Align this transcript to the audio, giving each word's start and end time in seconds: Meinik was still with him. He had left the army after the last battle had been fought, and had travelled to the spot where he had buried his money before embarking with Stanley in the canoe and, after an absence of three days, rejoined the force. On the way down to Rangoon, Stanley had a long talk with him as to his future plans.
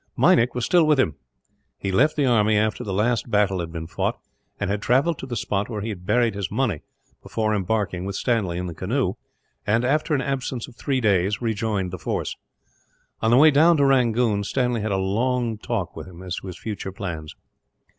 Meinik 0.17 0.55
was 0.55 0.65
still 0.65 0.87
with 0.87 0.99
him. 0.99 1.13
He 1.77 1.89
had 1.89 1.95
left 1.95 2.15
the 2.15 2.25
army 2.25 2.57
after 2.57 2.83
the 2.83 2.91
last 2.91 3.29
battle 3.29 3.59
had 3.59 3.71
been 3.71 3.85
fought, 3.85 4.17
and 4.59 4.67
had 4.71 4.81
travelled 4.81 5.19
to 5.19 5.27
the 5.27 5.35
spot 5.35 5.69
where 5.69 5.81
he 5.81 5.89
had 5.89 6.07
buried 6.07 6.33
his 6.33 6.49
money 6.49 6.81
before 7.21 7.53
embarking 7.53 8.03
with 8.03 8.15
Stanley 8.15 8.57
in 8.57 8.65
the 8.65 8.73
canoe 8.73 9.13
and, 9.67 9.85
after 9.85 10.15
an 10.15 10.21
absence 10.23 10.67
of 10.67 10.75
three 10.75 11.01
days, 11.01 11.39
rejoined 11.39 11.91
the 11.91 11.99
force. 11.99 12.35
On 13.21 13.29
the 13.29 13.37
way 13.37 13.51
down 13.51 13.77
to 13.77 13.85
Rangoon, 13.85 14.43
Stanley 14.43 14.81
had 14.81 14.91
a 14.91 14.97
long 14.97 15.59
talk 15.59 15.95
with 15.95 16.07
him 16.07 16.23
as 16.23 16.35
to 16.37 16.47
his 16.47 16.57
future 16.57 16.91
plans. 16.91 17.35